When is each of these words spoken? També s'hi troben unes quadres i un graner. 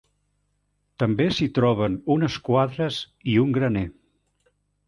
També 1.03 1.27
s'hi 1.35 1.49
troben 1.59 1.99
unes 2.17 2.39
quadres 2.49 3.01
i 3.35 3.37
un 3.47 3.55
graner. 3.59 3.89